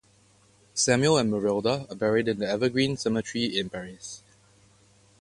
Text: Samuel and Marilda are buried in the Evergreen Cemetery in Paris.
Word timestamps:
Samuel 0.73 1.19
and 1.19 1.31
Marilda 1.31 1.85
are 1.87 1.93
buried 1.95 2.27
in 2.27 2.39
the 2.39 2.47
Evergreen 2.49 2.97
Cemetery 2.97 3.45
in 3.45 3.69
Paris. 3.69 4.23